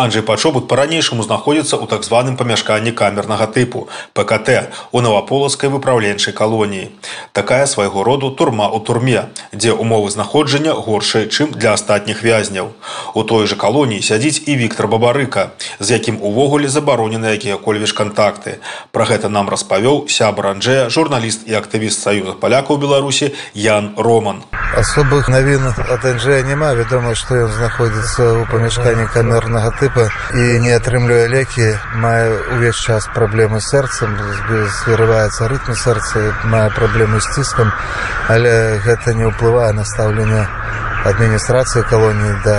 [0.00, 3.84] Анджей Пачобут па-ранейшаму знаходзіцца ў так званым памяшканні камернага тыпу
[4.16, 6.88] ПКТ у наваполацкай выпраўленчай калоніі.
[7.36, 12.72] Такая свайго роду турма ў турме, дзе ўмовы знаходжання горшыя, чым для астатніх вязняў.
[13.12, 15.52] У той жа калоніі сядзіць і Віктор Бабарыка,
[15.84, 18.56] з якім увогуле забаронены якія-кольвіш кантакты.
[18.96, 24.48] Пра гэта нам распавёў сябр Анджея, журналіст і актывіст саюза палякаў Беларусі Ян Роман.
[24.80, 30.60] Асобых навін ад Анджея няма, вядома, што ён знаходзіцца ў памяшканні камернага тыпа грыпа і
[30.60, 34.16] не атрымлівае лекі мае увесь час праблемы з сэрцам
[34.86, 37.72] вырываецца рытм сэрца мае праблемы з ціскам
[38.28, 40.46] але гэта не ўплывае на стаўленне
[41.04, 42.58] адміністрацыі калоніі да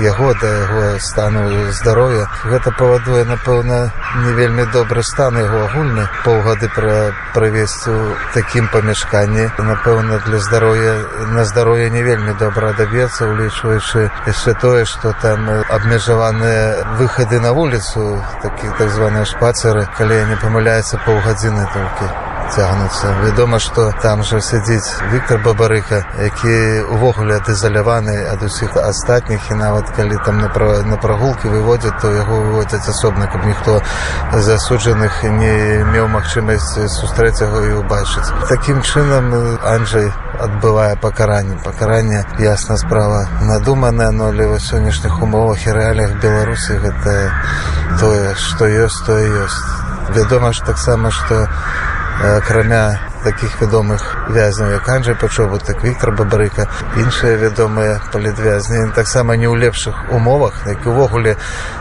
[0.00, 2.26] яго да яго стану здароўя.
[2.44, 3.92] Гэта павадуе напэўна
[4.24, 9.50] не вельмі добры стан яго агульны паўгады пра правесці ў такім памяшканні.
[9.58, 10.94] Напэўна для здароўя
[11.36, 18.20] на здароўе не вельмі добра даб'ецца улічваючы яшчэ тое што там абмежаваныя выхады на вуліцу
[18.42, 24.90] такі так званыя шпацеры калі не памыляецца паўгадзіны толькі цягнуцца вядома што там жа сядзіць
[25.12, 26.54] Віктор бабарыка які
[26.96, 32.10] увогуле дызаляваны ад усіх астатніх і нават калі там на пра, на прагулкі выводзяць то
[32.12, 33.80] яго выводзяць асобна каб ніхто
[34.32, 35.54] засуджаных не
[35.92, 44.10] меў магчымасць сустрэць яго і убачыць такім чынам Анджай адбывае пакаранне пакаранне ясна справа надуманая
[44.10, 47.16] но але ва сённяшніх умовах і рэаліях беларусі гэта
[48.00, 49.62] тое што ёсць тое ёсць
[50.16, 51.46] вядома ж таксама што
[52.20, 56.66] акрамя таких вядомых вязняў як Анджай пачобу так Віктор бабарыка
[56.98, 61.36] іншыя вядомыя палітвязні таксама не ў лепшых умовах як увогуле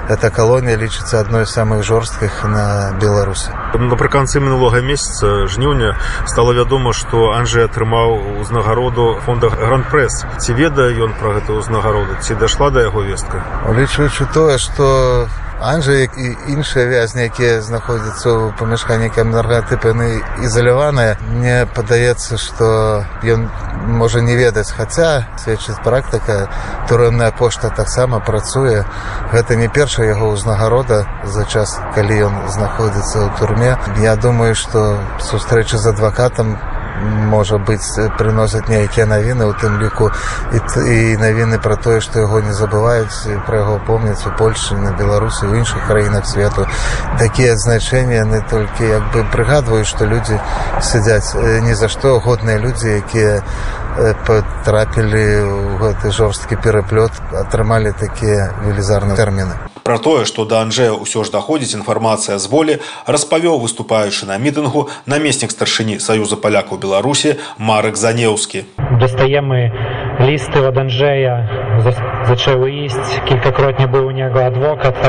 [0.07, 6.93] эта калонія лічыцца адной з самых жорсткіх на беларусы напрыканцы мінулога месяца жніўня стало вядома
[6.93, 12.85] што Анджай атрымаў узнагароду фонда гран-прэс ці ведае ён пра гэтую узнагароду ці дайшла да
[12.85, 15.25] яго вестка улічваючы тое што
[15.61, 20.07] Анжа, як і іншыя вязні, якія знаходзяцца ў памяшканні каменаргатыпы яны
[20.41, 21.21] ізаляваныя.
[21.21, 23.45] Мне падаецца, што ён
[23.85, 26.49] можа не ведаць, хаця сведчыць практыка,
[26.89, 28.89] турэмная пошта таксама працуе.
[29.29, 33.77] Гэта не першая яго ўзнагарода за час, калі ён знаходзіцца ў турме.
[34.01, 36.57] Я думаю, што сустрэча з адвакатам
[37.31, 40.11] можа быць прыносяць нейкія навіны у тым ліку
[40.53, 40.59] і,
[40.93, 45.47] і навіны пра тое што яго не забываюць пра яго помняць у польльшы на беларусі
[45.47, 46.67] у іншых краінах свету
[47.17, 50.39] такія адзначэнні яны толькі як бы прыгадваюць што людзі
[50.91, 51.35] сядзяць
[51.65, 53.41] ні за што годныя людзі якія
[54.27, 57.11] патрапілі ў гэты жорсткі пераплёт
[57.43, 62.77] атрымалі такія велізарныя тэрміны Пра тое, што да Анджея ўсё ж даходзіць інфармацыя з волі,
[63.09, 68.65] распавёў выступаючы на мітынгу намеснік старшыні саюза палякаў Беларусі Марак Занеўскі.
[69.01, 69.73] Дастаемы
[70.21, 71.49] лісты ад Анджея
[72.29, 75.01] зачаў ісць, кількакротне быў него адвокат,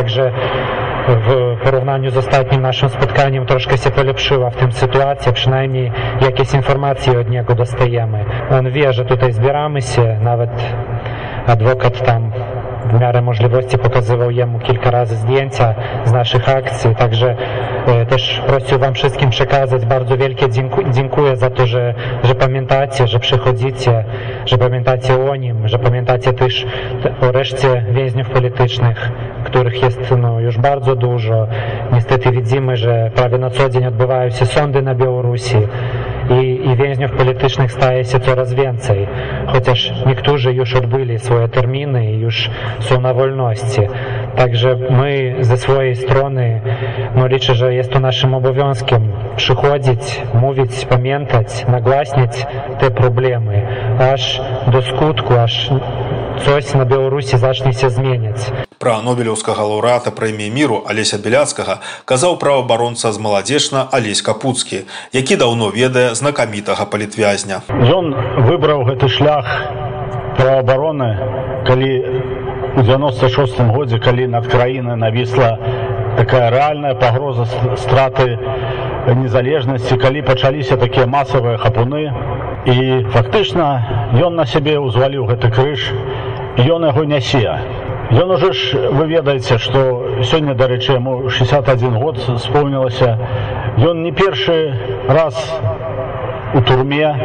[1.09, 7.21] w porównaniu z ostatnim naszym spotkaniem troszkę się polepszyła w tym sytuacja, przynajmniej jakieś informacje
[7.21, 8.25] od niego dostajemy.
[8.51, 10.51] On wie, że tutaj zbieramy się, nawet
[11.47, 12.33] adwokat tam
[12.93, 17.37] w miarę możliwości pokazywał jemu kilka razy zdjęcia z naszych akcji, także
[17.87, 20.47] e, też prosił Wam wszystkim przekazać bardzo wielkie
[20.91, 21.95] dziękuję za to, że,
[22.25, 24.05] że pamiętacie, że przychodzicie,
[24.47, 26.67] że pamiętacie o nim, że pamiętacie też
[27.21, 29.11] o reszcie więźniów politycznych,
[29.45, 31.47] których jest no, już bardzo dużo.
[31.93, 35.57] Niestety widzimy, że prawie na co dzień odbywają się sądy na Białorusi
[36.31, 39.07] i, i więźniów politycznych staje się coraz więcej,
[39.47, 42.51] chociaż niektórzy już odbyli swoje terminy i już
[42.81, 43.81] są na wolności.
[44.37, 46.61] Także my ze swojej strony,
[47.17, 52.47] no liczę, że jest to naszym obowiązkiem przychodzić, mówić, pamiętać, nagłaśniać
[52.79, 53.67] te problemy,
[54.13, 55.71] aż do skutku, aż
[56.37, 58.53] coś na Białorusi zacznie się zmieniać.
[58.83, 61.79] Пра нобелеўскага лаўрэата прэміі міру алеся беляцкага
[62.13, 64.81] казаў праваабаронца з маладзечна алесь капуцкі
[65.15, 67.63] які даўно ведае знакамітага палітвязня.
[67.71, 68.11] Ён
[68.49, 69.47] выбраў гэты шлях
[70.35, 71.11] праваабароны
[71.71, 71.93] калі
[72.75, 75.59] у 96 годзе калі над краінай навісла
[76.19, 77.47] такая рэальная пагроза
[77.79, 78.35] страты
[79.07, 82.11] незалежнасці калі пачаліся такія масавыя хапуны.
[82.63, 83.67] І фактычна
[84.15, 85.91] ён на сябе ўзваліў гэты крыж
[86.59, 87.59] ён яго нясе
[88.13, 93.17] Ён уже ж вы ведаеце, што сёння, дарэчы, яму 61 год спомнілася.
[93.79, 94.77] Ён не першы
[95.09, 95.33] раз
[96.53, 97.17] у турме.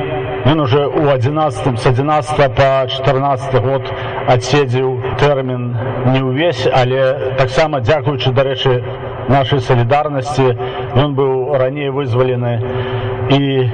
[0.46, 3.92] Ён уже у 11 з 11 по 14 год
[4.28, 5.76] адседзеў тэрмін
[6.14, 8.80] не ўвесь, але таксама дзякуючы, дарэчы,
[9.28, 10.56] нашай салідарнасці
[10.96, 12.64] ён быў раней вызвалены
[13.28, 13.68] і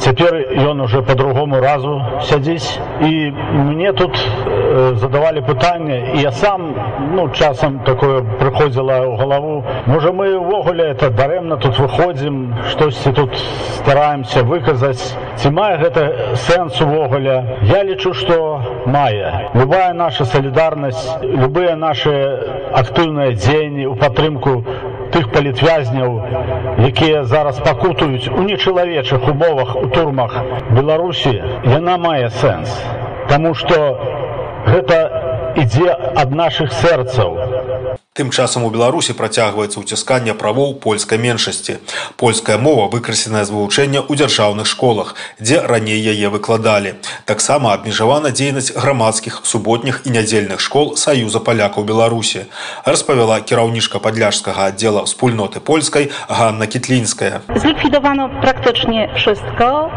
[0.00, 2.78] цяпер ён уже по другому разу сядзіць.
[3.00, 6.74] І мне тут э, задавалі пытанне і я сам
[7.14, 13.36] ну часам такое прыходзіла ў галаву можа мы увогуле это дарэмна тут выходзім штосьці тут
[13.76, 17.60] стараемся выказаць ці мае гэта сэнс увогуле?
[17.62, 19.50] Я лічу что мае.
[19.54, 22.12] Любая наша салідарнасць любыя наши
[22.72, 24.64] актыўныя дзеянні у падтрымку
[25.14, 26.10] тых палітвязняў
[26.90, 30.36] якія зараз пакутаюць у нечалавечых умовах у турмах
[30.70, 31.34] беларусі
[31.64, 32.70] яна мае сэнс.
[33.28, 33.76] Таму што
[34.66, 34.98] гэта
[35.56, 41.78] ідзе ад нашых сэрцаў Тым часам у Беларусі працягваецца ўцісканне правоў польскай меншасці.
[42.18, 46.98] Польская мова выкрасеная з вывучэння ў дзяржаўных школах, дзе раней яе выкладалі.
[47.24, 52.44] Таксама абмежавана дзейнасць грамадскіх суботніх і нядзельных школ саюза палякаў Беларусі.
[52.84, 57.40] Распавяла кіраўнічка падляжскага аддзела wspólноty польскай Ганна Кітлінская.
[57.56, 59.88] Zlikwidowano praktycznie wszystko,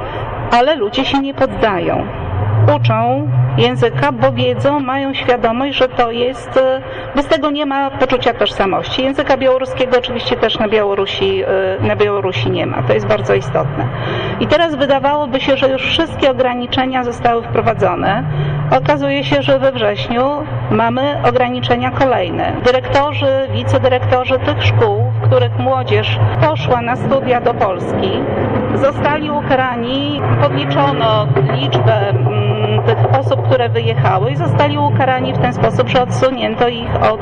[0.51, 2.22] ale ludzie się nie poddają.
[2.67, 6.81] Uczą języka, bo wiedzą, mają świadomość, że to jest, e,
[7.15, 9.03] bez tego nie ma poczucia tożsamości.
[9.03, 11.47] Języka białoruskiego oczywiście też na Białorusi, e,
[11.87, 12.83] na Białorusi nie ma.
[12.83, 13.85] To jest bardzo istotne.
[14.39, 18.23] I teraz wydawałoby się, że już wszystkie ograniczenia zostały wprowadzone.
[18.71, 20.23] Okazuje się, że we wrześniu
[20.71, 22.53] mamy ograniczenia kolejne.
[22.65, 28.11] Dyrektorzy, wicedyrektorzy tych szkół, których młodzież poszła na studia do Polski,
[28.75, 35.89] zostali ukarani, podliczono liczbę mm, tych osób, które wyjechały i zostali ukarani w ten sposób,
[35.89, 37.21] że odsunięto ich od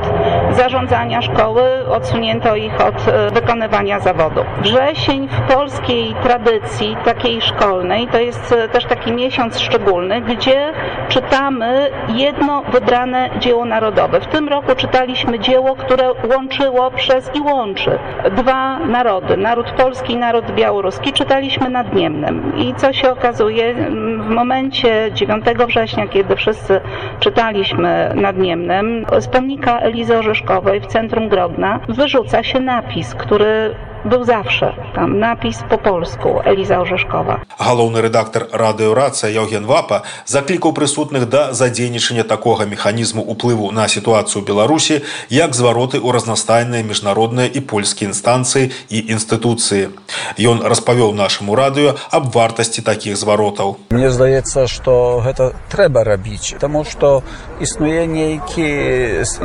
[0.56, 4.40] zarządzania szkoły, odsunięto ich od e, wykonywania zawodu.
[4.62, 10.72] Wrzesień w polskiej tradycji takiej szkolnej to jest e, też taki miesiąc szczególny, gdzie
[11.08, 14.20] czytamy jedno wybrane dzieło narodowe.
[14.20, 17.98] W tym roku czytaliśmy dzieło, które łączyło przez i łączy
[18.36, 21.12] dwa narody, naród polski i naród białoruski.
[21.12, 22.52] Czytaliśmy nad Niemnem.
[22.56, 23.74] I co się okazuje,
[24.18, 26.80] w momencie 9 września, kiedy wszyscy
[27.20, 34.24] czytaliśmy nad Niemnem, z pomnika Elizy Orzeszkowej w centrum Grodna wyrzuca się napis, który był
[34.24, 37.40] zawsze tam, napis po polsku Eliza Orzeszkowa.
[37.58, 44.46] Галоўны рэдактар радыёрацыя Яўген Вапа заклікаў прысутных да задзейнічання такога механізму ўплыву на сітуацыю ў
[44.46, 45.00] Беларусі,
[45.30, 49.94] як звароты ў разнастайныя міжнародныя і польскія інстанцыі і інстытуцыі.
[50.38, 53.76] Ён распавёў нашаму радыё аб вартасці такіх зваротаў.
[53.90, 57.22] Мне здаецца, што гэта трэба рабіць, таму што
[57.60, 58.66] існуе нейкі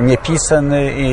[0.01, 1.09] непісаны і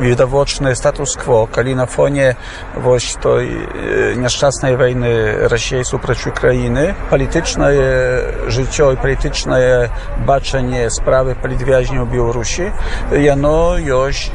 [0.00, 2.36] відавочны статус-кво, калі на фоне
[2.76, 3.50] вось той
[4.16, 9.90] няшчаснай вайны рассіі супраць Украіны палітычнае жыццё і палітычнае
[10.26, 12.70] бачанне справы палітвязняў Беларусі
[13.10, 14.30] яно ёсць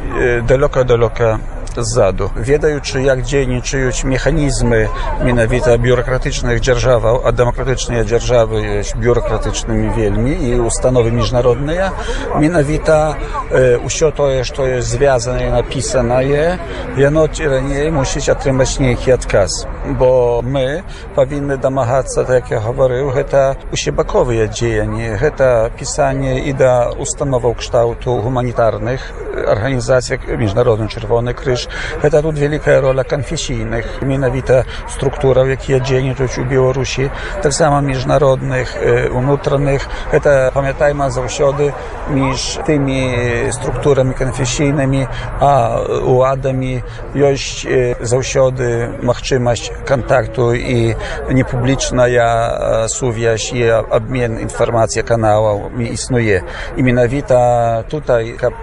[0.49, 1.39] далёка далёка
[1.83, 4.87] ззаду ведаючы як дзейнічаюць механізмы
[5.23, 11.91] менавіта бюрократычных дзяржаваў а дэмакратычныя дзяржавы ёсць бюрократычнымі вельмі і установы міжнародныя
[12.39, 13.17] менавіта
[13.83, 16.57] ўсё тое што ёсць звязанае напісанае
[16.97, 19.65] яно раней мусіць атрымаць нейкі адказ.
[19.99, 20.83] Бо мы
[21.15, 28.17] павінны дамагацца так як я гаварыў гэта усебаковыя дзеянні гэта пісанне і да установаў кшталту
[28.21, 29.01] гуманітарных
[29.35, 31.67] арганізацый міжнародны чырвоны крыж
[32.01, 37.09] гэта тут вялікая роля канфесійных менавіта структураў якія дзейнічаюць у беларусі
[37.43, 38.75] таксама міжнародных
[39.11, 41.73] унутраных гэта памятайма заўсёды
[42.09, 45.07] між тымі структурамі канфесійнымі
[45.39, 46.83] а уладамі
[47.15, 47.65] ёсць
[48.01, 50.95] заўсёды магчымасць кантакту і
[51.31, 56.43] непублічная сувязь і абмен інфармацыя каналаў існуе
[56.77, 58.53] і менавіта tutaj каб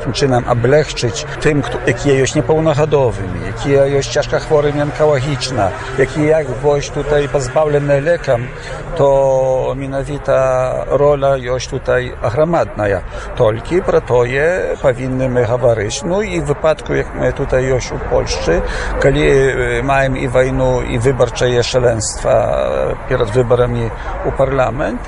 [0.00, 6.88] нейкім чынам аблегчыць тым якія ёсць непаўнагадовымі якія ёсць цяжка хворымі анкалагічна якія як вось
[6.88, 8.48] tutaj пазбаўленыя лекам
[8.96, 13.02] то менавіта роля ёсць tutaj аграмадная
[13.36, 18.62] толькі пра тое павінны мы гаварыць ну і выпадку як мы tutaj ёсць у Польшчы
[19.02, 23.90] калі маем і вайну і выбарчае шаленства перад выбарамі
[24.24, 25.00] у парламент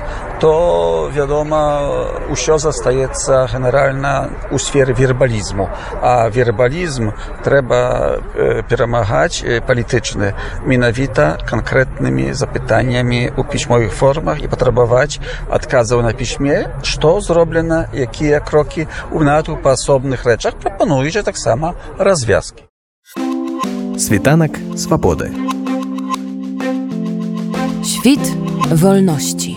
[0.43, 1.59] то вядома
[2.27, 5.69] ўсё застаецца генеральна у сферы вербалізму
[6.01, 7.11] а вербалізм
[7.43, 8.19] трэба
[8.67, 10.33] перамагаць палітычны
[10.67, 18.87] менавіта канкрэтнымі запытаннямі у пісьмовых формах і патрабаваць адказаў на пісьме што зроблена якія крокі
[19.11, 22.67] у нату па асобных рэчах прапануючы таксама развязкі
[23.93, 25.29] Світанак свабоды.
[27.85, 28.25] Świt
[28.73, 29.55] wolności.